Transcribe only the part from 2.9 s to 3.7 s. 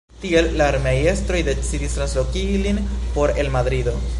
for el